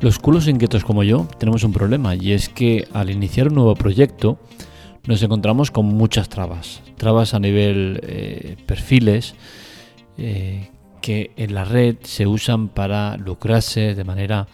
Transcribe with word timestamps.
Los 0.00 0.20
culos 0.20 0.46
inquietos 0.46 0.84
como 0.84 1.02
yo 1.02 1.26
tenemos 1.38 1.64
un 1.64 1.72
problema 1.72 2.14
y 2.14 2.32
es 2.32 2.48
que 2.48 2.86
al 2.92 3.10
iniciar 3.10 3.48
un 3.48 3.56
nuevo 3.56 3.74
proyecto 3.74 4.38
nos 5.08 5.20
encontramos 5.24 5.72
con 5.72 5.86
muchas 5.86 6.28
trabas. 6.28 6.82
Trabas 6.96 7.34
a 7.34 7.40
nivel 7.40 7.98
eh, 8.04 8.56
perfiles 8.64 9.34
eh, 10.16 10.70
que 11.02 11.32
en 11.36 11.52
la 11.52 11.64
red 11.64 11.96
se 12.04 12.28
usan 12.28 12.68
para 12.68 13.16
lucrarse 13.16 13.96
de 13.96 14.04
manera 14.04 14.46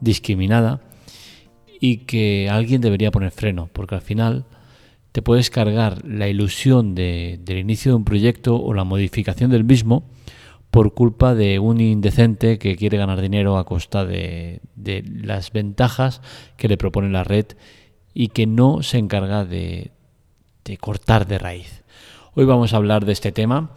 discriminada 0.00 0.80
y 1.80 1.98
que 1.98 2.50
alguien 2.50 2.80
debería 2.80 3.12
poner 3.12 3.30
freno 3.30 3.68
porque 3.72 3.94
al 3.94 4.02
final 4.02 4.46
te 5.12 5.20
puedes 5.22 5.50
cargar 5.50 6.04
la 6.06 6.28
ilusión 6.28 6.94
del 6.94 7.58
inicio 7.58 7.92
de 7.92 7.96
un 7.96 8.04
proyecto 8.04 8.56
o 8.56 8.72
la 8.74 8.84
modificación 8.84 9.50
del 9.50 9.64
mismo 9.64 10.04
por 10.70 10.94
culpa 10.94 11.34
de 11.34 11.58
un 11.58 11.82
indecente 11.82 12.58
que 12.58 12.76
quiere 12.76 12.96
ganar 12.96 13.20
dinero 13.20 13.58
a 13.58 13.66
costa 13.66 14.06
de, 14.06 14.62
las 14.74 15.52
ventajas 15.52 16.22
que 16.56 16.66
le 16.66 16.78
propone 16.78 17.10
la 17.10 17.24
red 17.24 17.44
y 18.14 18.28
que 18.28 18.46
no 18.46 18.82
se 18.82 18.96
encarga 18.96 19.44
de, 19.44 19.92
cortar 20.80 21.26
de 21.26 21.38
raíz. 21.38 21.84
Hoy 22.34 22.46
vamos 22.46 22.72
a 22.72 22.78
hablar 22.78 23.04
de 23.04 23.12
este 23.12 23.32
tema, 23.32 23.72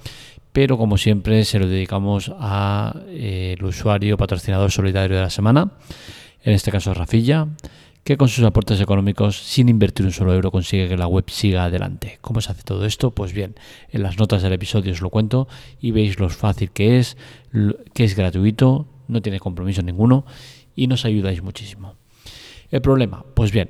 pero 0.54 0.78
como 0.78 0.98
siempre 0.98 1.44
se 1.44 1.60
lo 1.60 1.68
dedicamos 1.68 2.32
al 2.40 3.08
eh, 3.10 3.58
usuario 3.62 4.16
patrocinador 4.16 4.72
solidario 4.72 5.18
de 5.18 5.24
la 5.24 5.30
semana, 5.30 5.74
en 6.44 6.54
este 6.54 6.72
caso 6.72 6.94
Rafilla, 6.94 7.50
que 8.06 8.18
con 8.18 8.30
sus 8.30 8.46
aportes 8.46 8.80
económicos, 8.80 9.36
sin 9.36 9.68
invertir 9.68 10.06
un 10.06 10.12
solo 10.12 10.32
euro, 10.32 10.52
consigue 10.52 10.88
que 10.88 10.96
la 10.96 11.08
web 11.08 11.26
siga 11.28 11.64
adelante. 11.64 12.20
¿Cómo 12.22 12.40
se 12.40 12.52
hace 12.52 12.62
todo 12.62 12.86
esto? 12.86 13.10
Pues 13.10 13.34
bien, 13.34 13.56
en 13.90 14.04
las 14.04 14.20
notas 14.20 14.44
del 14.44 14.54
episodio 14.54 14.94
os 14.94 15.02
lo 15.02 15.10
cuento 15.10 15.48
y 15.82 15.90
veis 15.90 16.20
lo 16.20 16.30
fácil 16.30 16.70
que 16.70 17.00
es, 17.00 17.18
que 17.96 18.04
es 18.04 18.16
gratuito, 18.16 18.86
no 19.08 19.24
tiene 19.24 19.40
compromiso 19.40 19.82
ninguno 19.82 20.24
y 20.76 20.86
nos 20.86 21.04
ayudáis 21.04 21.42
muchísimo. 21.42 21.96
El 22.70 22.82
problema, 22.82 23.26
pues 23.34 23.52
bien, 23.52 23.70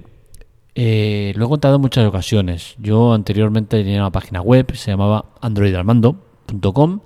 eh, 0.76 1.32
lo 1.38 1.46
he 1.46 1.50
contado 1.50 1.76
en 1.76 1.82
muchas 1.82 2.06
ocasiones. 2.06 2.76
Yo 2.78 3.14
anteriormente 3.14 3.78
tenía 3.78 4.02
una 4.02 4.12
página 4.12 4.42
web, 4.42 4.76
se 4.76 4.92
llamaba 4.92 5.32
androidarmando.com 5.40 7.00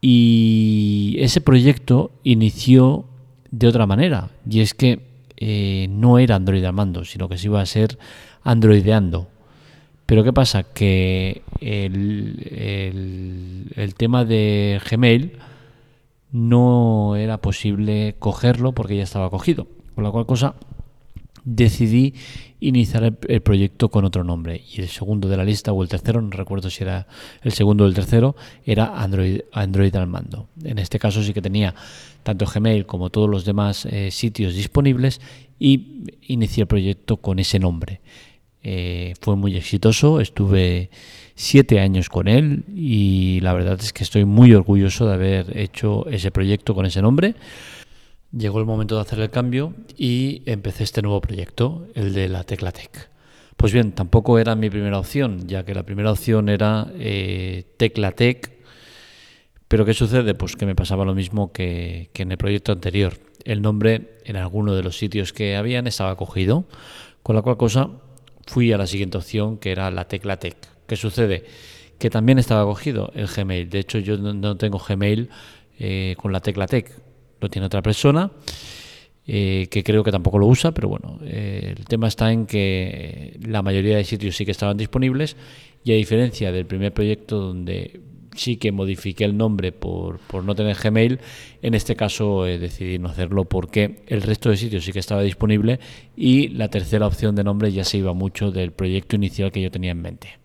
y 0.00 1.16
ese 1.18 1.40
proyecto 1.40 2.12
inició 2.22 3.06
de 3.50 3.66
otra 3.66 3.86
manera 3.86 4.30
y 4.48 4.60
es 4.60 4.72
que 4.72 5.11
eh, 5.44 5.88
no 5.90 6.20
era 6.20 6.36
Android 6.36 6.64
Armando, 6.64 7.04
sino 7.04 7.28
que 7.28 7.36
se 7.36 7.48
iba 7.48 7.60
a 7.60 7.66
ser 7.66 7.98
Androideando. 8.44 9.26
Pero 10.06 10.22
¿qué 10.22 10.32
pasa? 10.32 10.62
Que 10.62 11.42
el, 11.60 13.72
el, 13.74 13.94
tema 13.96 14.24
de 14.24 14.80
Gmail 14.88 15.32
no 16.30 17.16
era 17.16 17.38
posible 17.38 18.14
cogerlo 18.20 18.70
porque 18.70 18.96
ya 18.96 19.02
estaba 19.02 19.30
cogido. 19.30 19.66
Con 19.96 20.04
la 20.04 20.12
cual 20.12 20.26
cosa 20.26 20.54
decidí 21.44 22.14
iniciar 22.62 23.12
el, 23.26 23.42
proyecto 23.42 23.88
con 23.88 24.04
otro 24.04 24.24
nombre. 24.24 24.62
Y 24.72 24.80
el 24.80 24.88
segundo 24.88 25.28
de 25.28 25.36
la 25.36 25.44
lista, 25.44 25.72
o 25.72 25.82
el 25.82 25.88
tercero, 25.88 26.22
no 26.22 26.30
recuerdo 26.30 26.70
si 26.70 26.84
era 26.84 27.06
el 27.42 27.52
segundo 27.52 27.84
o 27.84 27.86
el 27.86 27.94
tercero, 27.94 28.36
era 28.64 29.02
Android, 29.02 29.40
Android 29.52 29.94
al 29.96 30.06
mando. 30.06 30.48
En 30.62 30.78
este 30.78 30.98
caso 30.98 31.22
sí 31.22 31.34
que 31.34 31.42
tenía 31.42 31.74
tanto 32.22 32.46
Gmail 32.46 32.86
como 32.86 33.10
todos 33.10 33.28
los 33.28 33.44
demás 33.44 33.86
eh, 33.86 34.10
sitios 34.10 34.54
disponibles 34.54 35.20
y 35.58 36.04
inicié 36.28 36.62
el 36.62 36.68
proyecto 36.68 37.16
con 37.16 37.38
ese 37.38 37.58
nombre. 37.58 38.00
Eh, 38.62 39.14
fue 39.20 39.34
muy 39.34 39.56
exitoso, 39.56 40.20
estuve 40.20 40.88
siete 41.34 41.80
años 41.80 42.08
con 42.08 42.28
él 42.28 42.62
y 42.72 43.40
la 43.40 43.54
verdad 43.54 43.78
es 43.80 43.92
que 43.92 44.04
estoy 44.04 44.24
muy 44.24 44.54
orgulloso 44.54 45.06
de 45.06 45.14
haber 45.14 45.58
hecho 45.58 46.06
ese 46.08 46.30
proyecto 46.30 46.74
con 46.74 46.86
ese 46.86 47.02
nombre. 47.02 47.34
Llegó 48.36 48.60
el 48.60 48.64
momento 48.64 48.94
de 48.94 49.02
hacer 49.02 49.20
el 49.20 49.28
cambio 49.28 49.74
y 49.94 50.42
empecé 50.46 50.84
este 50.84 51.02
nuevo 51.02 51.20
proyecto, 51.20 51.86
el 51.94 52.14
de 52.14 52.28
la 52.28 52.44
Teclatec. 52.44 53.10
Pues 53.58 53.74
bien, 53.74 53.92
tampoco 53.92 54.38
era 54.38 54.54
mi 54.54 54.70
primera 54.70 54.98
opción, 54.98 55.46
ya 55.46 55.66
que 55.66 55.74
la 55.74 55.82
primera 55.82 56.10
opción 56.10 56.48
era 56.48 56.90
eh, 56.94 57.64
Teclatec, 57.76 58.50
pero 59.68 59.84
¿qué 59.84 59.92
sucede? 59.92 60.34
Pues 60.34 60.56
que 60.56 60.64
me 60.64 60.74
pasaba 60.74 61.04
lo 61.04 61.14
mismo 61.14 61.52
que, 61.52 62.10
en 62.14 62.32
el 62.32 62.38
proyecto 62.38 62.72
anterior. 62.72 63.18
El 63.44 63.60
nombre 63.60 64.18
en 64.24 64.36
alguno 64.36 64.74
de 64.74 64.82
los 64.82 64.96
sitios 64.96 65.34
que 65.34 65.56
habían 65.56 65.86
estaba 65.86 66.16
cogido, 66.16 66.64
con 67.22 67.36
la 67.36 67.42
cual 67.42 67.58
cosa 67.58 67.90
fui 68.46 68.72
a 68.72 68.78
la 68.78 68.86
siguiente 68.86 69.18
opción, 69.18 69.58
que 69.58 69.72
era 69.72 69.90
la 69.90 70.08
Teclatec. 70.08 70.56
¿Qué 70.86 70.96
sucede? 70.96 71.44
Que 71.98 72.08
también 72.08 72.38
estaba 72.38 72.64
cogido 72.64 73.12
el 73.14 73.26
Gmail. 73.26 73.68
De 73.68 73.78
hecho, 73.78 73.98
yo 73.98 74.16
no 74.16 74.56
tengo 74.56 74.78
Gmail 74.78 75.28
eh, 75.78 76.16
con 76.18 76.32
la 76.32 76.40
Teclatec 76.40 77.11
lo 77.42 77.50
tiene 77.50 77.66
otra 77.66 77.82
persona. 77.82 78.30
Eh, 79.24 79.68
que 79.70 79.84
creo 79.84 80.02
que 80.02 80.10
tampoco 80.10 80.36
lo 80.36 80.48
usa, 80.48 80.72
pero 80.72 80.88
bueno, 80.88 81.20
eh, 81.22 81.74
el 81.78 81.84
tema 81.84 82.08
está 82.08 82.32
en 82.32 82.44
que 82.44 83.38
la 83.40 83.62
mayoría 83.62 83.96
de 83.96 84.02
sitios 84.02 84.34
sí 84.34 84.44
que 84.44 84.50
estaban 84.50 84.76
disponibles 84.76 85.36
y 85.84 85.92
a 85.92 85.94
diferencia 85.94 86.50
del 86.50 86.66
primer 86.66 86.92
proyecto 86.92 87.38
donde 87.38 88.00
sí 88.34 88.56
que 88.56 88.72
modifiqué 88.72 89.24
el 89.24 89.36
nombre 89.36 89.70
por, 89.70 90.18
por 90.18 90.42
no 90.42 90.56
tener 90.56 90.76
Gmail, 90.76 91.20
en 91.62 91.74
este 91.74 91.94
caso 91.94 92.46
he 92.48 92.58
decidí 92.58 92.98
no 92.98 93.08
hacerlo 93.10 93.44
porque 93.44 94.02
el 94.08 94.22
resto 94.22 94.50
de 94.50 94.56
sitios 94.56 94.84
sí 94.84 94.92
que 94.92 94.98
estaba 94.98 95.22
disponible 95.22 95.78
y 96.16 96.48
la 96.48 96.68
tercera 96.68 97.06
opción 97.06 97.36
de 97.36 97.44
nombre 97.44 97.70
ya 97.70 97.84
se 97.84 97.98
iba 97.98 98.14
mucho 98.14 98.50
del 98.50 98.72
proyecto 98.72 99.14
inicial 99.14 99.52
que 99.52 99.62
yo 99.62 99.70
tenía 99.70 99.92
en 99.92 100.02
mente. 100.02 100.38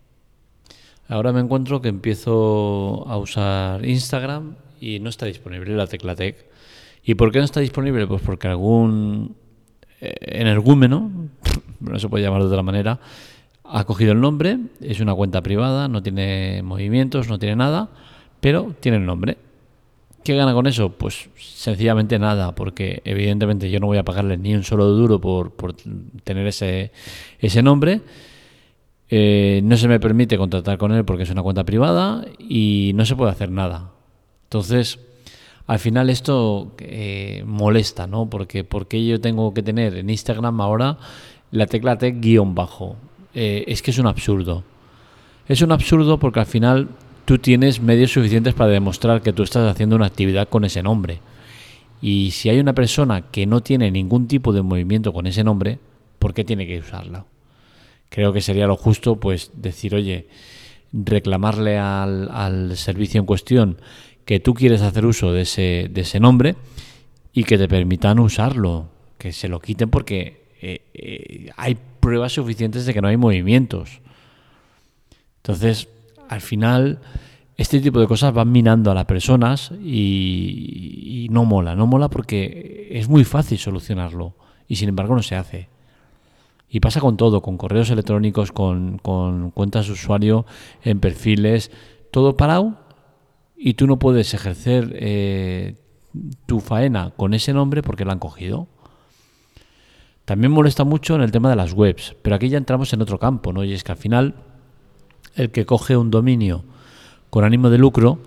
Ahora 1.07 1.31
me 1.31 1.39
encuentro 1.39 1.81
que 1.81 1.89
empiezo 1.89 3.05
a 3.07 3.17
usar 3.17 3.83
Instagram 3.85 4.55
y 4.79 4.99
no 4.99 5.09
está 5.09 5.25
disponible 5.25 5.75
la 5.75 5.87
tecla 5.87 6.15
tech 6.15 6.45
¿Y 7.07 7.15
por 7.15 7.31
qué 7.31 7.39
no 7.39 7.45
está 7.45 7.61
disponible? 7.61 8.05
Pues 8.05 8.21
porque 8.21 8.49
algún 8.49 9.37
eh, 10.01 10.13
energúmeno, 10.23 11.09
no 11.79 11.99
se 11.99 12.09
puede 12.09 12.25
llamar 12.25 12.41
de 12.41 12.47
otra 12.47 12.61
manera, 12.63 12.99
ha 13.63 13.85
cogido 13.85 14.11
el 14.11 14.19
nombre, 14.19 14.57
es 14.81 14.99
una 14.99 15.15
cuenta 15.15 15.41
privada, 15.41 15.87
no 15.87 16.03
tiene 16.03 16.61
movimientos, 16.63 17.29
no 17.29 17.39
tiene 17.39 17.55
nada, 17.55 17.89
pero 18.41 18.75
tiene 18.81 18.97
el 18.97 19.05
nombre. 19.05 19.37
¿Qué 20.21 20.35
gana 20.35 20.53
con 20.53 20.67
eso? 20.67 20.89
Pues 20.89 21.29
sencillamente 21.37 22.19
nada, 22.19 22.53
porque 22.53 23.01
evidentemente 23.05 23.71
yo 23.71 23.79
no 23.79 23.87
voy 23.87 23.99
a 23.99 24.03
pagarle 24.03 24.37
ni 24.37 24.53
un 24.53 24.63
solo 24.63 24.87
duro 24.87 25.21
por, 25.21 25.53
tener 26.25 26.45
ese, 26.45 26.91
ese 27.39 27.63
nombre. 27.63 28.01
Eh, 29.09 29.61
no 29.63 29.77
se 29.77 29.87
me 29.87 30.01
permite 30.01 30.37
contratar 30.37 30.77
con 30.77 30.91
él 30.91 31.05
porque 31.05 31.23
es 31.23 31.29
una 31.29 31.41
cuenta 31.41 31.63
privada 31.63 32.25
y 32.37 32.91
no 32.95 33.05
se 33.05 33.15
puede 33.15 33.31
hacer 33.31 33.49
nada. 33.49 33.93
Entonces, 34.43 34.99
al 35.67 35.79
final 35.79 36.09
esto 36.09 36.71
eh, 36.79 37.43
molesta, 37.45 38.07
¿no? 38.07 38.29
Porque, 38.29 38.63
porque 38.63 39.05
yo 39.05 39.19
tengo 39.19 39.53
que 39.53 39.61
tener 39.61 39.95
en 39.95 40.09
Instagram 40.09 40.61
ahora 40.61 40.97
la 41.51 41.67
tecla 41.67 41.97
tech 41.97 42.19
guion 42.21 42.55
bajo. 42.55 42.95
Eh, 43.33 43.65
es 43.67 43.81
que 43.81 43.91
es 43.91 43.99
un 43.99 44.07
absurdo. 44.07 44.63
Es 45.47 45.61
un 45.61 45.73
absurdo 45.73 46.19
porque 46.19 46.39
al 46.39 46.45
final 46.45 46.87
tú 47.25 47.37
tienes 47.37 47.81
medios 47.81 48.11
suficientes 48.11 48.53
para 48.53 48.71
demostrar 48.71 49.21
que 49.21 49.33
tú 49.33 49.43
estás 49.43 49.69
haciendo 49.69 49.97
una 49.97 50.05
actividad 50.05 50.47
con 50.47 50.63
ese 50.63 50.81
nombre. 50.81 51.19
Y 52.01 52.31
si 52.31 52.49
hay 52.49 52.59
una 52.59 52.73
persona 52.73 53.23
que 53.29 53.45
no 53.45 53.61
tiene 53.61 53.91
ningún 53.91 54.27
tipo 54.27 54.53
de 54.53 54.61
movimiento 54.61 55.11
con 55.11 55.27
ese 55.27 55.43
nombre, 55.43 55.79
¿por 56.17 56.33
qué 56.33 56.45
tiene 56.45 56.65
que 56.65 56.79
usarla? 56.79 57.25
Creo 58.09 58.31
que 58.31 58.39
sería 58.39 58.67
lo 58.67 58.77
justo 58.77 59.19
pues 59.19 59.51
decir, 59.53 59.95
oye, 59.95 60.29
reclamarle 60.93 61.77
al 61.77 62.77
servicio 62.77 63.19
en 63.19 63.25
cuestión 63.25 63.77
que 64.27 64.41
tú 64.41 64.53
quieres 64.53 64.81
hacer 64.81 65.05
uso 65.05 65.31
de 65.31 65.43
ese, 65.43 65.87
de 65.89 66.01
ese 66.01 66.19
nombre 66.19 66.57
y 67.31 67.45
que 67.45 67.57
te 67.57 67.69
permitan 67.69 68.19
usarlo, 68.19 68.89
que 69.17 69.31
se 69.31 69.47
lo 69.47 69.61
quiten 69.61 69.89
porque 69.89 70.49
eh, 70.61 70.81
eh, 70.93 71.49
hay 71.55 71.77
pruebas 72.01 72.33
suficientes 72.33 72.85
de 72.85 72.93
que 72.93 73.01
no 73.01 73.07
hay 73.07 73.15
movimientos. 73.15 74.01
Entonces, 75.37 75.87
al 76.27 76.41
final, 76.41 76.99
este 77.55 77.79
tipo 77.79 78.01
de 78.01 78.07
cosas 78.07 78.33
van 78.33 78.51
minando 78.51 78.91
a 78.91 78.93
las 78.93 79.05
personas 79.05 79.71
y, 79.81 81.27
no 81.31 81.45
mola, 81.45 81.73
no 81.73 81.87
mola 81.87 82.09
porque 82.09 82.89
es 82.91 83.07
muy 83.07 83.23
fácil 83.23 83.57
solucionarlo 83.57 84.33
y 84.67 84.75
sin 84.75 84.89
embargo 84.89 85.15
no 85.15 85.23
se 85.23 85.35
hace. 85.35 85.69
Y 86.69 86.81
pasa 86.81 86.99
con 86.99 87.15
todo, 87.15 87.41
con 87.41 87.57
correos 87.57 87.91
electrónicos, 87.91 88.51
con, 88.51 88.97
con 88.97 89.51
cuentas 89.51 89.87
de 89.87 89.93
usuario, 89.93 90.45
en 90.83 90.99
perfiles, 90.99 91.71
todo 92.11 92.35
parado 92.35 92.86
y 93.57 93.73
tú 93.73 93.87
no 93.87 93.97
puedes 93.97 94.33
ejercer 94.33 94.95
eh, 94.99 95.75
tu 96.45 96.59
faena 96.59 97.11
con 97.17 97.33
ese 97.33 97.53
nombre 97.53 97.81
porque 97.81 98.05
lo 98.05 98.11
han 98.11 98.19
cogido. 98.19 98.67
También 100.25 100.51
molesta 100.51 100.83
mucho 100.83 101.15
en 101.15 101.21
el 101.21 101.31
tema 101.31 101.49
de 101.49 101.55
las 101.55 101.73
webs, 101.73 102.15
pero 102.21 102.35
aquí 102.35 102.49
ya 102.49 102.57
entramos 102.57 102.93
en 102.93 103.01
otro 103.01 103.17
campo, 103.17 103.53
¿no? 103.53 103.63
Y 103.63 103.73
es 103.73 103.83
que 103.83 103.93
al 103.93 103.97
final 103.97 104.35
el 105.35 105.51
que 105.51 105.65
coge 105.65 105.97
un 105.97 106.11
dominio 106.11 106.65
con 107.29 107.43
ánimo 107.43 107.69
de 107.69 107.77
lucro 107.77 108.19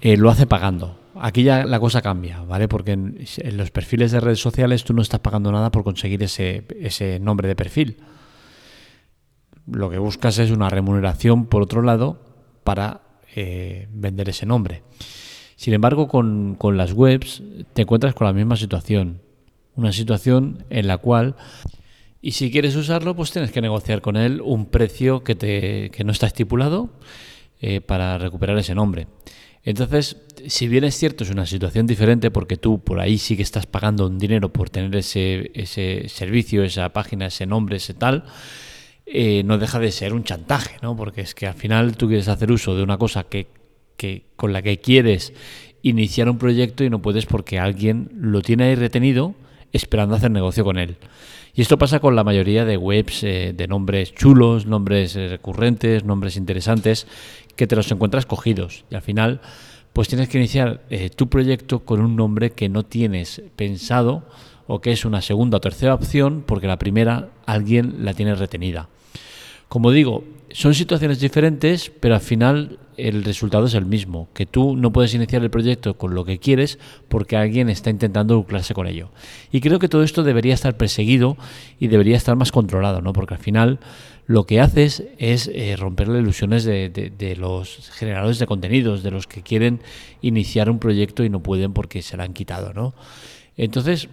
eh, 0.00 0.16
lo 0.16 0.30
hace 0.30 0.46
pagando. 0.46 0.98
Aquí 1.20 1.42
ya 1.42 1.64
la 1.66 1.78
cosa 1.78 2.00
cambia, 2.00 2.42
¿vale? 2.42 2.68
Porque 2.68 2.92
en, 2.92 3.18
en, 3.36 3.56
los 3.56 3.70
perfiles 3.70 4.12
de 4.12 4.20
redes 4.20 4.40
sociales 4.40 4.84
tú 4.84 4.94
no 4.94 5.02
estás 5.02 5.20
pagando 5.20 5.52
nada 5.52 5.70
por 5.70 5.84
conseguir 5.84 6.22
ese, 6.22 6.66
ese 6.80 7.20
nombre 7.20 7.48
de 7.48 7.56
perfil. 7.56 7.98
Lo 9.66 9.90
que 9.90 9.98
buscas 9.98 10.38
es 10.38 10.50
una 10.50 10.70
remuneración 10.70 11.46
por 11.46 11.62
otro 11.62 11.82
lado 11.82 12.20
para 12.64 13.11
eh, 13.34 13.88
vender 13.92 14.28
ese 14.28 14.46
nombre. 14.46 14.82
Sin 15.56 15.74
embargo, 15.74 16.08
con, 16.08 16.56
con 16.56 16.76
las 16.76 16.92
webs 16.92 17.42
te 17.72 17.82
encuentras 17.82 18.14
con 18.14 18.26
la 18.26 18.32
misma 18.32 18.56
situación. 18.56 19.20
Una 19.74 19.92
situación 19.92 20.64
en 20.70 20.86
la 20.86 20.98
cual 20.98 21.36
y 22.24 22.32
si 22.32 22.52
quieres 22.52 22.76
usarlo, 22.76 23.16
pues 23.16 23.32
tienes 23.32 23.50
que 23.50 23.60
negociar 23.60 24.00
con 24.00 24.16
él 24.16 24.40
un 24.40 24.66
precio 24.66 25.24
que, 25.24 25.34
te, 25.34 25.90
que 25.90 26.04
no 26.04 26.12
está 26.12 26.28
estipulado 26.28 26.90
eh, 27.60 27.80
para 27.80 28.16
recuperar 28.16 28.56
ese 28.56 28.76
nombre. 28.76 29.08
Entonces, 29.64 30.18
si 30.46 30.68
bien 30.68 30.84
es 30.84 30.94
cierto, 30.94 31.24
es 31.24 31.30
una 31.30 31.46
situación 31.46 31.88
diferente 31.88 32.30
porque 32.30 32.56
tú 32.56 32.78
por 32.78 33.00
ahí 33.00 33.18
sí 33.18 33.36
que 33.36 33.42
estás 33.42 33.66
pagando 33.66 34.06
un 34.06 34.20
dinero 34.20 34.52
por 34.52 34.70
tener 34.70 34.94
ese, 34.94 35.50
ese 35.54 36.08
servicio, 36.08 36.62
esa 36.62 36.92
página, 36.92 37.26
ese 37.26 37.44
nombre, 37.44 37.76
ese 37.76 37.92
tal, 37.92 38.24
eh, 39.06 39.42
no 39.44 39.58
deja 39.58 39.78
de 39.78 39.90
ser 39.90 40.14
un 40.14 40.24
chantaje, 40.24 40.76
¿no? 40.80 40.96
Porque 40.96 41.22
es 41.22 41.34
que 41.34 41.46
al 41.46 41.54
final 41.54 41.96
tú 41.96 42.06
quieres 42.06 42.28
hacer 42.28 42.52
uso 42.52 42.76
de 42.76 42.82
una 42.82 42.98
cosa 42.98 43.24
que, 43.24 43.48
que, 43.96 44.26
con 44.36 44.52
la 44.52 44.62
que 44.62 44.78
quieres 44.78 45.32
iniciar 45.82 46.28
un 46.28 46.38
proyecto 46.38 46.84
y 46.84 46.90
no 46.90 47.02
puedes 47.02 47.26
porque 47.26 47.58
alguien 47.58 48.10
lo 48.14 48.42
tiene 48.42 48.64
ahí 48.64 48.74
retenido 48.74 49.34
esperando 49.72 50.14
hacer 50.14 50.30
negocio 50.30 50.64
con 50.64 50.78
él. 50.78 50.96
Y 51.54 51.62
esto 51.62 51.78
pasa 51.78 52.00
con 52.00 52.14
la 52.14 52.24
mayoría 52.24 52.64
de 52.64 52.76
webs 52.76 53.24
eh, 53.24 53.52
de 53.54 53.68
nombres 53.68 54.14
chulos, 54.14 54.66
nombres 54.66 55.16
eh, 55.16 55.28
recurrentes, 55.28 56.04
nombres 56.04 56.36
interesantes, 56.36 57.06
que 57.56 57.66
te 57.66 57.76
los 57.76 57.90
encuentras 57.90 58.24
cogidos. 58.24 58.84
Y 58.90 58.94
al 58.94 59.02
final, 59.02 59.40
pues 59.92 60.08
tienes 60.08 60.28
que 60.28 60.38
iniciar 60.38 60.82
tu 61.16 61.28
proyecto 61.28 61.80
con 61.80 62.00
un 62.00 62.16
nombre 62.16 62.52
que 62.52 62.68
no 62.68 62.84
tienes 62.84 63.42
pensado 63.56 64.24
o 64.72 64.80
que 64.80 64.90
es 64.90 65.04
una 65.04 65.20
segunda 65.20 65.58
o 65.58 65.60
tercera 65.60 65.92
opción 65.92 66.42
porque 66.46 66.66
la 66.66 66.78
primera 66.78 67.28
alguien 67.44 68.06
la 68.06 68.14
tiene 68.14 68.34
retenida. 68.34 68.88
Como 69.68 69.90
digo, 69.90 70.24
son 70.50 70.72
situaciones 70.72 71.20
diferentes, 71.20 71.92
pero 72.00 72.14
al 72.14 72.22
final 72.22 72.78
el 72.96 73.22
resultado 73.22 73.66
es 73.66 73.74
el 73.74 73.84
mismo, 73.84 74.30
que 74.32 74.46
tú 74.46 74.74
no 74.74 74.90
puedes 74.90 75.12
iniciar 75.12 75.42
el 75.42 75.50
proyecto 75.50 75.98
con 75.98 76.14
lo 76.14 76.24
que 76.24 76.38
quieres 76.38 76.78
porque 77.10 77.36
alguien 77.36 77.68
está 77.68 77.90
intentando 77.90 78.34
lucrarse 78.34 78.72
con 78.72 78.86
ello. 78.86 79.10
Y 79.50 79.60
creo 79.60 79.78
que 79.78 79.90
todo 79.90 80.04
esto 80.04 80.22
debería 80.22 80.54
estar 80.54 80.74
perseguido 80.78 81.36
y 81.78 81.88
debería 81.88 82.16
estar 82.16 82.36
más 82.36 82.50
controlado, 82.50 83.02
¿no? 83.02 83.12
Porque 83.12 83.34
al 83.34 83.40
final 83.40 83.78
lo 84.26 84.46
que 84.46 84.62
haces 84.62 85.04
es 85.18 85.50
eh, 85.52 85.76
romper 85.76 86.08
las 86.08 86.22
ilusiones 86.22 86.64
de, 86.64 86.88
de, 86.88 87.36
los 87.36 87.90
generadores 87.92 88.38
de 88.38 88.46
contenidos, 88.46 89.02
de 89.02 89.10
los 89.10 89.26
que 89.26 89.42
quieren 89.42 89.82
iniciar 90.22 90.70
un 90.70 90.78
proyecto 90.78 91.24
y 91.24 91.28
no 91.28 91.42
pueden 91.42 91.74
porque 91.74 92.00
se 92.00 92.16
lo 92.16 92.22
han 92.22 92.32
quitado, 92.32 92.72
¿no? 92.72 92.94
Entonces, 93.58 94.08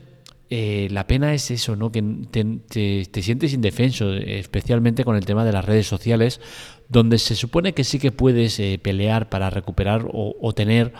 eh, 0.52 0.88
la 0.90 1.06
pena 1.06 1.34
es 1.36 1.52
eso, 1.52 1.76
¿no? 1.76 1.92
Que 1.92 2.02
te, 2.02 3.22
sientes 3.22 3.54
indefenso, 3.54 4.14
especialmente 4.14 5.04
con 5.04 5.16
el 5.16 5.24
tema 5.26 5.46
de 5.46 5.52
las 5.52 5.64
redes 5.64 5.86
sociales, 5.86 6.42
donde 6.88 7.20
se 7.20 7.36
supone 7.36 7.74
que 7.74 7.84
sí 7.84 8.00
que 8.00 8.12
puedes 8.12 8.60
eh, 8.60 8.80
pelear 8.82 9.30
para 9.30 9.52
recuperar 9.52 10.08
o, 10.12 10.54
tener 10.54 10.92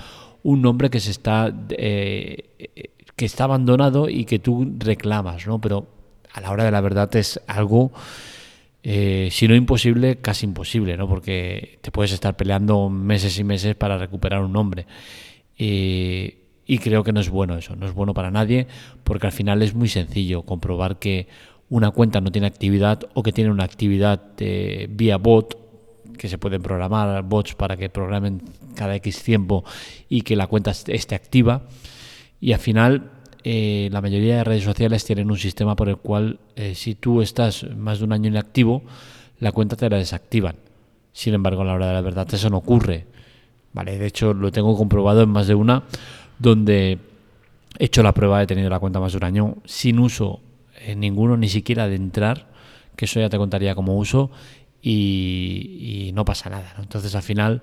un 0.44 0.62
nombre 0.62 0.92
que 0.92 1.00
se 1.00 1.10
está 1.10 1.52
eh, 1.70 2.78
que 3.16 3.26
está 3.26 3.46
abandonado 3.46 4.08
y 4.08 4.26
que 4.26 4.38
tú 4.38 4.72
reclamas, 4.78 5.48
¿no? 5.48 5.60
Pero 5.60 5.88
a 6.32 6.42
la 6.42 6.52
hora 6.52 6.64
de 6.64 6.72
la 6.72 6.82
verdad 6.82 7.14
es 7.16 7.42
algo 7.48 7.92
si 8.84 9.48
no 9.48 9.56
imposible, 9.56 10.18
casi 10.18 10.46
imposible, 10.46 10.96
¿no? 10.96 11.08
Porque 11.08 11.80
te 11.82 11.92
puedes 11.92 12.12
estar 12.12 12.38
peleando 12.38 12.90
meses 12.90 13.38
y 13.40 13.44
meses 13.44 13.76
para 13.76 13.98
recuperar 13.98 14.42
un 14.42 14.54
nombre. 14.54 14.86
Y 16.72 16.78
creo 16.78 17.04
que 17.04 17.12
no 17.12 17.20
es 17.20 17.32
bueno 17.32 17.58
eso, 17.58 17.76
no 17.76 17.88
es 17.88 17.96
bueno 17.96 18.14
para 18.14 18.30
nadie, 18.30 18.68
porque 19.04 19.26
al 19.26 19.34
final 19.34 19.64
es 19.64 19.74
muy 19.74 19.88
sencillo 19.90 20.44
comprobar 20.44 21.00
que 21.00 21.28
una 21.68 21.90
cuenta 21.90 22.22
no 22.22 22.32
tiene 22.32 22.46
actividad 22.46 23.10
o 23.16 23.24
que 23.24 23.32
tiene 23.32 23.50
una 23.50 23.64
actividad 23.64 24.22
de, 24.38 24.88
vía 24.88 25.18
bot, 25.18 25.58
que 26.16 26.30
se 26.30 26.38
pueden 26.38 26.62
programar 26.62 27.24
bots 27.24 27.56
para 27.56 27.76
que 27.76 27.90
programen 27.90 28.44
cada 28.76 28.96
X 28.98 29.24
tiempo 29.24 29.64
y 30.10 30.22
que 30.22 30.36
la 30.36 30.46
cuenta 30.46 30.70
esté 30.70 31.16
activa. 31.16 31.64
Y 32.40 32.54
al 32.54 32.60
final 32.60 33.14
eh, 33.44 33.90
la 33.92 34.02
mayoría 34.02 34.36
de 34.36 34.44
redes 34.44 34.64
sociales 34.64 35.04
tienen 35.04 35.32
un 35.32 35.40
sistema 35.40 35.76
por 35.76 35.90
el 35.90 35.98
cual 35.98 36.40
eh, 36.56 36.76
si 36.76 36.94
tú 36.94 37.24
estás 37.24 37.66
más 37.76 37.98
de 37.98 38.06
un 38.06 38.14
año 38.14 38.28
inactivo, 38.30 38.84
la 39.40 39.52
cuenta 39.54 39.76
te 39.76 39.90
la 39.90 39.98
desactivan. 39.98 40.58
Sin 41.14 41.34
embargo, 41.34 41.64
a 41.64 41.66
la 41.66 41.74
hora 41.74 41.88
de 41.88 41.94
la 41.94 42.02
verdad 42.02 42.32
eso 42.32 42.52
no 42.52 42.58
ocurre. 42.58 43.08
Vale, 43.74 43.98
de 43.98 44.06
hecho 44.06 44.36
lo 44.36 44.52
tengo 44.52 44.78
comprobado 44.78 45.24
en 45.24 45.30
más 45.30 45.48
de 45.48 45.56
una 45.56 45.84
donde 46.40 46.98
he 47.78 47.86
hecho 47.86 48.02
la 48.02 48.14
prueba, 48.14 48.42
he 48.42 48.48
tenido 48.48 48.70
la 48.70 48.80
cuenta 48.80 49.00
más 49.00 49.12
de 49.12 49.18
un 49.18 49.24
año 49.26 49.58
sin 49.66 50.00
uso 50.00 50.40
en 50.80 51.02
ninguno, 51.02 51.38
ni 51.38 51.50
siquiera 51.50 51.88
de 51.88 51.96
entrar, 51.96 52.48
que 52.96 53.06
eso 53.06 53.20
ya 53.20 53.30
te 53.30 53.38
contaría 53.38 53.76
como 53.76 53.98
uso, 53.98 54.32
y, 54.82 56.12
no 56.14 56.26
pasa 56.26 56.50
nada. 56.50 56.76
Entonces 56.80 57.14
al 57.16 57.22
final 57.22 57.62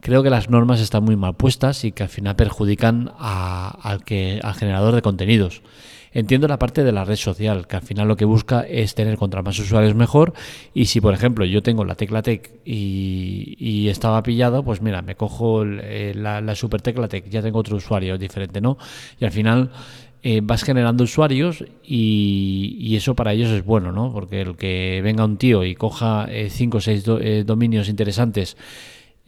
creo 0.00 0.22
que 0.22 0.30
las 0.30 0.50
normas 0.50 0.80
están 0.80 1.04
muy 1.04 1.16
mal 1.16 1.34
puestas 1.34 1.84
y 1.84 1.92
que 1.92 2.02
al 2.04 2.08
final 2.08 2.36
perjudican 2.36 3.12
al, 3.18 4.04
que, 4.04 4.40
al 4.42 4.54
generador 4.54 4.94
de 4.94 5.02
contenidos. 5.02 5.62
Entiendo 6.12 6.48
la 6.48 6.58
parte 6.58 6.82
de 6.82 6.92
la 6.92 7.04
red 7.04 7.16
social, 7.16 7.66
que 7.66 7.76
al 7.76 7.82
final 7.82 8.08
lo 8.08 8.16
que 8.16 8.24
busca 8.24 8.62
es 8.62 8.94
tener 8.94 9.18
contra 9.18 9.42
más 9.42 9.58
usuarios 9.58 9.94
mejor. 9.94 10.32
Y 10.72 10.86
si, 10.86 10.98
por 10.98 11.12
ejemplo, 11.12 11.44
yo 11.44 11.62
tengo 11.62 11.84
la 11.84 11.94
tecla 11.94 12.22
Tech 12.22 12.52
y, 12.64 13.88
estaba 13.88 14.22
pillado, 14.22 14.62
pues 14.62 14.80
mira, 14.80 15.02
me 15.02 15.14
cojo 15.14 15.64
eh, 15.64 16.14
la, 16.16 16.54
super 16.54 16.80
tecla 16.80 17.06
Tech, 17.06 17.28
ya 17.28 17.42
tengo 17.42 17.58
otro 17.58 17.76
usuario 17.76 18.16
diferente, 18.16 18.62
¿no? 18.62 18.78
Y 19.20 19.26
al 19.26 19.32
final 19.32 19.70
eh, 20.22 20.40
vas 20.42 20.64
generando 20.64 21.04
usuarios 21.04 21.64
y, 21.84 22.96
eso 22.96 23.14
para 23.14 23.34
ellos 23.34 23.50
es 23.50 23.62
bueno, 23.62 23.92
¿no? 23.92 24.10
Porque 24.10 24.40
el 24.40 24.56
que 24.56 25.02
venga 25.04 25.24
un 25.24 25.36
tío 25.36 25.64
y 25.64 25.74
coja 25.74 26.28
5 26.48 26.78
o 26.78 26.80
6 26.80 27.04
dominios 27.44 27.90
interesantes 27.90 28.56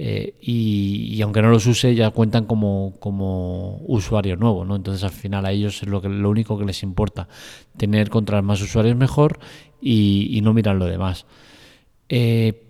eh, 0.00 0.34
y, 0.40 1.20
aunque 1.22 1.42
no 1.42 1.50
los 1.50 1.66
use 1.66 1.92
ya 1.96 2.10
cuentan 2.10 2.44
como, 2.44 2.94
como 3.00 3.82
usuario 3.86 4.36
nuevo, 4.36 4.64
¿no? 4.64 4.76
Entonces 4.76 5.02
al 5.02 5.10
final 5.10 5.44
a 5.44 5.50
ellos 5.50 5.82
es 5.82 5.88
lo 5.88 6.30
único 6.30 6.56
que 6.56 6.64
les 6.64 6.84
importa, 6.84 7.28
tener 7.76 8.08
contra 8.08 8.40
más 8.40 8.62
usuarios 8.62 8.96
mejor 8.96 9.40
y, 9.80 10.38
no 10.42 10.54
mirar 10.54 10.76
lo 10.76 10.86
demás. 10.86 11.26
Eh, 12.08 12.64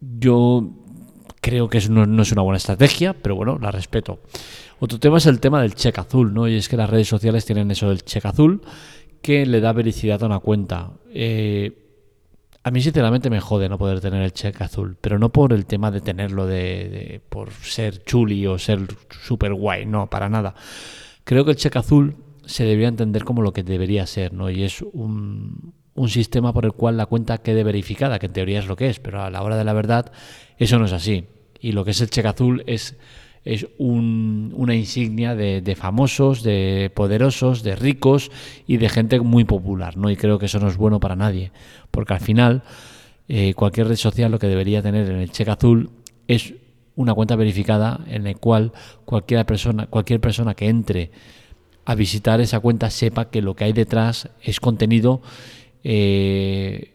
yo 0.00 0.70
creo 1.42 1.68
que 1.68 1.78
eso 1.78 1.92
no, 1.92 2.22
es 2.22 2.32
una 2.32 2.42
buena 2.42 2.56
estrategia, 2.56 3.12
pero 3.12 3.36
bueno, 3.36 3.58
la 3.60 3.70
respeto. 3.70 4.20
Otro 4.80 4.98
tema 4.98 5.18
es 5.18 5.26
el 5.26 5.40
tema 5.40 5.60
del 5.60 5.74
cheque 5.74 6.00
azul, 6.00 6.32
¿no? 6.32 6.48
Y 6.48 6.56
es 6.56 6.70
que 6.70 6.78
las 6.78 6.88
redes 6.88 7.08
sociales 7.08 7.44
tienen 7.44 7.70
eso 7.70 7.90
del 7.90 8.04
cheque 8.04 8.28
azul 8.28 8.62
que 9.20 9.44
le 9.44 9.60
da 9.60 9.72
vericidad 9.72 10.22
a 10.22 10.26
una 10.26 10.38
cuenta. 10.38 10.92
Eh, 11.12 11.83
a 12.64 12.70
mí 12.70 12.80
sinceramente 12.80 13.28
me 13.28 13.40
jode 13.40 13.68
no 13.68 13.76
poder 13.76 14.00
tener 14.00 14.22
el 14.22 14.32
cheque 14.32 14.64
azul, 14.64 14.96
pero 14.98 15.18
no 15.18 15.30
por 15.30 15.52
el 15.52 15.66
tema 15.66 15.90
de 15.90 16.00
tenerlo 16.00 16.46
de, 16.46 17.20
por 17.28 17.52
ser 17.52 18.02
chuli 18.04 18.46
o 18.46 18.58
ser 18.58 18.80
super 19.10 19.52
guay, 19.52 19.84
no, 19.84 20.08
para 20.08 20.30
nada. 20.30 20.54
Creo 21.24 21.44
que 21.44 21.50
el 21.50 21.58
cheque 21.58 21.78
azul 21.78 22.16
se 22.46 22.64
debería 22.64 22.88
entender 22.88 23.22
como 23.22 23.42
lo 23.42 23.52
que 23.52 23.62
debería 23.62 24.06
ser, 24.06 24.32
¿no? 24.32 24.48
Y 24.48 24.62
es 24.62 24.80
un, 24.80 25.74
un 25.92 26.08
sistema 26.08 26.54
por 26.54 26.64
el 26.64 26.72
cual 26.72 26.96
la 26.96 27.04
cuenta 27.04 27.38
quede 27.38 27.64
verificada, 27.64 28.18
que 28.18 28.26
en 28.26 28.32
teoría 28.32 28.60
es 28.60 28.66
lo 28.66 28.76
que 28.76 28.88
es, 28.88 28.98
pero 28.98 29.22
a 29.22 29.30
la 29.30 29.42
hora 29.42 29.58
de 29.58 29.64
la 29.64 29.74
verdad 29.74 30.10
eso 30.56 30.78
no 30.78 30.86
es 30.86 30.92
así. 30.92 31.26
Y 31.60 31.72
lo 31.72 31.84
que 31.84 31.90
es 31.90 32.00
el 32.00 32.08
cheque 32.08 32.28
azul 32.28 32.64
es 32.66 32.96
es 33.44 33.66
una 33.78 34.74
insignia 34.74 35.34
de, 35.34 35.76
famosos, 35.76 36.42
de 36.42 36.90
poderosos, 36.94 37.62
de 37.62 37.76
ricos 37.76 38.30
y 38.66 38.78
de 38.78 38.88
gente 38.88 39.20
muy 39.20 39.44
popular, 39.44 39.96
¿no? 39.96 40.10
Y 40.10 40.16
creo 40.16 40.38
que 40.38 40.46
eso 40.46 40.58
no 40.60 40.68
es 40.68 40.76
bueno 40.76 40.98
para 40.98 41.14
nadie, 41.14 41.52
porque 41.90 42.14
al 42.14 42.20
final 42.20 42.62
eh, 43.28 43.52
cualquier 43.54 43.88
red 43.88 43.96
social 43.96 44.30
lo 44.30 44.38
que 44.38 44.46
debería 44.46 44.82
tener 44.82 45.10
en 45.10 45.16
el 45.16 45.30
cheque 45.30 45.50
azul 45.50 45.90
es 46.26 46.54
una 46.96 47.12
cuenta 47.12 47.36
verificada 47.36 48.00
en 48.06 48.24
la 48.24 48.34
cual 48.34 48.72
cualquier 49.04 49.44
persona, 49.44 49.86
cualquier 49.86 50.20
persona 50.20 50.54
que 50.54 50.68
entre 50.68 51.10
a 51.84 51.94
visitar 51.94 52.40
esa 52.40 52.60
cuenta 52.60 52.88
sepa 52.88 53.30
que 53.30 53.42
lo 53.42 53.54
que 53.54 53.64
hay 53.64 53.72
detrás 53.72 54.30
es 54.42 54.58
contenido 54.58 55.20
eh, 55.82 56.92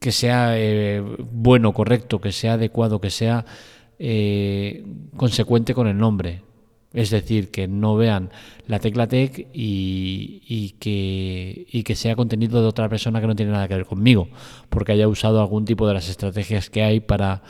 que 0.00 0.12
sea 0.12 0.58
eh, 0.58 1.02
bueno, 1.32 1.72
correcto, 1.72 2.20
que 2.20 2.32
sea 2.32 2.54
adecuado, 2.54 3.00
que 3.00 3.10
sea 3.10 3.44
eh, 3.98 4.84
consecuente 5.16 5.74
con 5.74 5.88
el 5.88 5.98
nombre. 5.98 6.42
Es 6.92 7.10
decir, 7.10 7.50
que 7.50 7.68
no 7.68 7.96
vean 7.96 8.30
la 8.66 8.78
tecla 8.78 9.06
tech 9.06 9.48
y, 9.52 10.74
que, 10.80 11.94
sea 11.94 12.16
contenido 12.16 12.62
de 12.62 12.68
otra 12.68 12.88
persona 12.88 13.20
que 13.20 13.26
no 13.26 13.36
tiene 13.36 13.52
nada 13.52 13.68
que 13.68 13.74
ver 13.74 13.84
conmigo, 13.84 14.28
porque 14.70 14.92
haya 14.92 15.06
usado 15.06 15.40
algún 15.40 15.64
tipo 15.64 15.86
de 15.86 15.94
las 15.94 16.08
estrategias 16.08 16.70
que 16.70 16.82
hay 16.82 17.00
para 17.00 17.42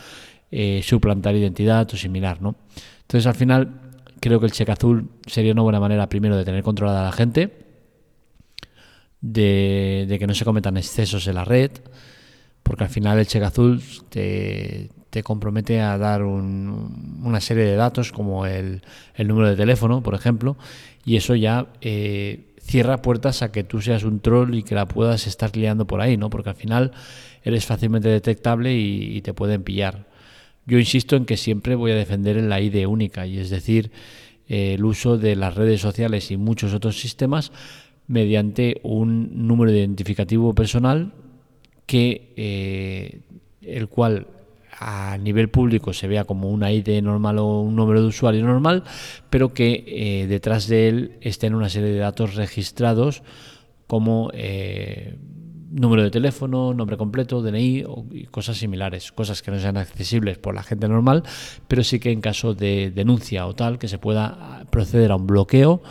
eh, 0.51 0.81
suplantar 0.83 1.37
identidad 1.37 1.89
o 1.93 1.97
similar. 1.97 2.43
¿no? 2.43 2.57
Entonces, 3.03 3.27
al 3.27 3.35
final, 3.35 3.81
creo 4.21 4.41
que 4.41 4.47
el 4.47 4.53
cheque 4.53 4.73
azul 4.73 5.09
sería 5.27 5.53
una 5.53 5.63
buena 5.63 5.81
manera, 5.81 6.09
primero, 6.09 6.37
de 6.37 6.45
tener 6.45 6.65
controlada 6.65 7.03
a 7.03 7.05
la 7.05 7.13
gente, 7.13 7.67
de, 9.21 10.07
de 10.09 10.19
que 10.19 10.27
no 10.27 10.35
se 10.35 10.45
cometan 10.45 10.77
excesos 10.77 11.27
en 11.29 11.37
la 11.37 11.45
red, 11.45 11.71
porque 12.65 12.85
al 12.85 12.91
final 12.91 13.19
el 13.19 13.27
cheque 13.27 13.45
azul 13.45 13.81
te, 14.09 14.91
te 15.11 15.23
compromete 15.23 15.81
a 15.81 15.97
dar 15.97 16.23
una 16.23 17.41
serie 17.41 17.65
de 17.65 17.77
datos 17.77 18.13
como 18.13 18.47
el, 18.47 18.83
número 19.19 19.49
de 19.49 19.57
teléfono, 19.57 20.03
por 20.03 20.15
ejemplo, 20.15 20.57
y 21.05 21.17
eso 21.17 21.35
ya 21.35 21.69
eh, 21.81 22.55
cierra 22.61 23.01
puertas 23.01 23.43
a 23.43 23.51
que 23.51 23.65
tú 23.65 23.81
seas 23.81 24.05
un 24.05 24.21
troll 24.21 24.55
y 24.55 24.63
que 24.63 24.75
la 24.75 24.87
puedas 24.87 25.27
estar 25.27 25.57
liando 25.57 25.87
por 25.87 26.01
ahí, 26.01 26.17
¿no? 26.17 26.29
Porque 26.29 26.51
al 26.51 26.57
final 26.57 26.93
eres 27.43 27.65
fácilmente 27.65 28.09
detectable 28.09 28.75
y, 28.77 29.21
te 29.23 29.33
pueden 29.33 29.63
pillar. 29.63 30.07
Yo 30.67 30.79
insisto 30.79 31.17
en 31.17 31.25
que 31.25 31.39
siempre 31.39 31.75
voy 31.75 31.93
a 31.93 31.95
defender 31.95 32.37
la 32.43 32.61
ID 32.61 32.87
única, 32.87 33.27
y 33.27 33.39
es 33.39 33.49
decir, 33.49 33.91
eh, 34.49 34.75
el 34.75 34.85
uso 34.85 35.17
de 35.17 35.37
las 35.37 35.55
redes 35.55 35.81
sociales 35.81 36.31
y 36.31 36.37
muchos 36.37 36.75
otros 36.75 37.01
sistemas 37.01 37.53
mediante 38.07 38.81
un 38.83 39.47
número 39.47 39.73
identificativo 39.73 40.55
personal 40.55 41.13
que 41.87 42.35
eh, 42.37 43.21
el 43.63 43.89
cual 43.89 44.27
a 44.79 45.17
nivel 45.19 45.49
público 45.49 45.93
se 45.93 46.09
vea 46.09 46.25
como 46.25 46.51
una 46.51 46.73
ID 46.73 47.03
normal 47.03 47.39
o 47.39 47.61
un 47.61 47.77
número 47.77 48.01
de 48.01 48.07
usuario 48.09 48.45
normal, 48.45 48.85
pero 49.31 49.53
que 49.53 49.85
eh, 49.87 50.27
detrás 50.27 50.69
de 50.69 50.89
él 50.89 51.13
estén 51.21 51.55
una 51.55 51.69
serie 51.69 51.91
de 51.91 51.99
datos 51.99 52.35
registrados 52.35 53.23
como 53.87 54.31
eh, 54.35 55.17
número 55.71 56.03
de 56.03 56.11
teléfono, 56.11 56.73
nombre 56.75 56.97
completo, 56.97 57.43
DNI 57.43 57.85
y 58.13 58.25
cosas 58.25 58.57
similares, 58.57 59.13
cosas 59.13 59.43
que 59.43 59.51
no 59.51 59.59
sean 59.59 59.77
accesibles 59.77 60.39
por 60.39 60.55
la 60.55 60.63
gente 60.63 60.89
normal, 60.89 61.23
pero 61.67 61.85
sí 61.85 61.99
que 61.99 62.11
en 62.11 62.21
caso 62.21 62.55
de 62.55 62.91
denuncia 62.91 63.47
o 63.47 63.55
tal, 63.55 63.79
que 63.79 63.89
se 63.89 63.99
pueda 63.99 64.65
proceder 64.71 65.11
a 65.11 65.17
un 65.17 65.27
bloqueo 65.27 65.83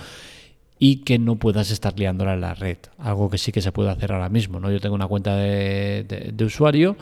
y 0.79 0.97
que 0.97 1.17
no 1.17 1.37
puedas 1.37 1.71
estar 1.71 1.97
liándola 1.97 2.35
en 2.35 2.41
la 2.41 2.53
red, 2.53 2.77
algo 2.97 3.29
que 3.29 3.37
sí 3.37 3.51
que 3.51 3.61
se 3.61 3.71
puede 3.71 3.89
hacer 3.89 4.11
ahora 4.11 4.29
mismo. 4.29 4.59
¿no? 4.59 4.71
Yo 4.71 4.79
tengo 4.79 4.95
una 4.95 5.07
cuenta 5.07 5.35
de, 5.35 6.31
de 6.33 6.45
usuario 6.45 6.97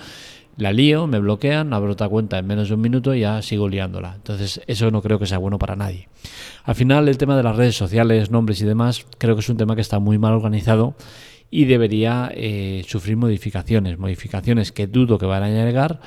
la 0.58 0.72
lío, 0.72 1.08
me 1.08 1.20
bloquean, 1.20 1.74
abro 1.74 1.94
otra 1.94 2.08
cuenta 2.08 2.38
en 2.38 2.48
menos 2.48 2.70
de 2.70 2.76
un 2.76 2.82
minuto 2.82 3.14
y 3.14 3.22
ya 3.22 3.42
sigo 3.42 3.68
liándola. 3.68 4.14
Entonces, 4.16 4.62
eso 4.68 4.90
no 4.92 5.02
creo 5.02 5.20
que 5.20 5.26
sea 5.26 5.38
bueno 5.38 5.60
para 5.60 5.76
nadie. 5.76 6.08
Al 6.64 6.76
final, 6.76 7.10
el 7.10 7.18
tema 7.18 7.36
de 7.36 7.44
las 7.44 7.56
redes 7.56 7.76
sociales, 7.76 8.32
nombres 8.32 8.62
y 8.62 8.66
demás, 8.66 9.06
creo 9.18 9.36
que 9.36 9.42
es 9.42 9.50
un 9.50 9.58
tema 9.58 9.76
que 9.76 9.82
está 9.82 10.00
muy 10.00 10.18
mal 10.18 10.34
organizado 10.34 10.96
y 11.52 11.66
debería 11.66 12.32
eh, 12.34 12.84
sufrir 12.88 13.18
modificaciones, 13.18 13.98
modificaciones 13.98 14.72
que 14.72 14.88
dudo 14.88 15.18
que 15.18 15.26
van 15.26 15.44
a 15.44 15.50
llegar 15.50 16.00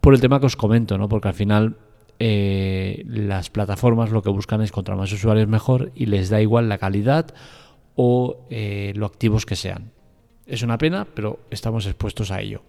por 0.00 0.14
el 0.14 0.20
tema 0.20 0.40
que 0.40 0.46
os 0.46 0.56
comento, 0.56 0.98
¿no? 0.98 1.08
Porque 1.08 1.28
al 1.28 1.34
final 1.34 1.76
eh, 2.18 3.02
las 3.06 3.50
plataformas 3.50 4.10
lo 4.10 4.22
que 4.22 4.30
buscan 4.30 4.62
es 4.62 4.72
contra 4.72 4.96
más 4.96 5.12
usuarios 5.12 5.48
mejor 5.48 5.92
y 5.94 6.06
les 6.06 6.28
da 6.28 6.40
igual 6.40 6.68
la 6.68 6.78
calidad 6.78 7.34
o 7.96 8.46
eh, 8.50 8.92
lo 8.96 9.06
activos 9.06 9.46
que 9.46 9.56
sean. 9.56 9.92
Es 10.46 10.62
una 10.62 10.78
pena, 10.78 11.06
pero 11.14 11.40
estamos 11.50 11.86
expuestos 11.86 12.30
a 12.30 12.40
ello. 12.40 12.62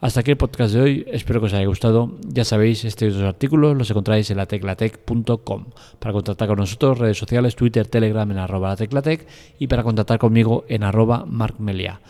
Hasta 0.00 0.20
aquí 0.20 0.30
el 0.30 0.38
podcast 0.38 0.72
de 0.72 0.80
hoy, 0.80 1.06
espero 1.08 1.40
que 1.40 1.46
os 1.46 1.52
haya 1.52 1.66
gustado. 1.66 2.16
Ya 2.26 2.42
sabéis, 2.44 2.86
estos 2.86 3.12
dos 3.12 3.22
artículos 3.22 3.76
los 3.76 3.90
encontráis 3.90 4.30
en 4.30 4.38
lateclatec.com. 4.38 5.66
Para 5.98 6.12
contactar 6.14 6.48
con 6.48 6.56
nosotros, 6.56 6.98
redes 6.98 7.18
sociales, 7.18 7.54
Twitter, 7.54 7.86
Telegram 7.86 8.30
en 8.30 8.38
arroba 8.38 8.70
lateclatec 8.70 9.26
y 9.58 9.66
para 9.66 9.82
contactar 9.82 10.18
conmigo 10.18 10.64
en 10.68 10.84
arroba 10.84 11.26
markmelia. 11.26 12.00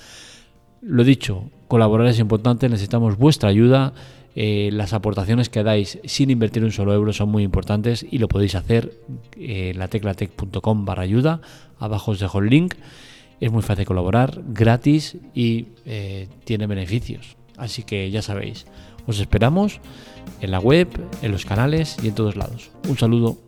Lo 0.83 1.03
dicho, 1.03 1.51
colaborar 1.67 2.07
es 2.07 2.21
importante, 2.21 2.69
necesitamos 2.69 3.19
vuestra 3.19 3.49
ayuda. 3.49 3.93
Eh, 4.37 4.71
las 4.73 4.93
aportaciones 4.93 5.49
que 5.49 5.65
dais 5.65 5.99
sin 6.05 6.31
invertir 6.31 6.63
un 6.63 6.71
solo 6.71 6.95
euro 6.95 7.13
son 7.13 7.29
muy 7.29 7.43
importantes 7.43 8.07
y 8.09 8.19
lo 8.19 8.29
podéis 8.29 8.55
hacer 8.55 9.01
en 9.37 9.77
lateclatec.com 9.81 10.85
barra 10.85 11.03
ayuda. 11.03 11.41
Abajo 11.81 12.13
os 12.13 12.21
dejo 12.21 12.39
el 12.39 12.51
link. 12.51 12.75
Es 13.41 13.51
muy 13.51 13.63
fácil 13.63 13.85
colaborar, 13.85 14.43
gratis 14.47 15.17
y 15.35 15.67
eh, 15.87 16.29
tiene 16.45 16.69
beneficios. 16.69 17.40
Así 17.57 17.83
que 17.83 18.11
ya 18.11 18.23
sabéis, 18.23 18.67
os 19.07 19.19
esperamos 19.19 19.81
en 20.41 20.51
la 20.51 20.59
web, 20.59 20.89
en 21.23 21.33
los 21.33 21.45
canales 21.45 21.97
y 22.03 22.09
en 22.09 22.15
todos 22.15 22.37
lados. 22.37 22.71
Un 22.89 22.99
saludo. 22.99 23.39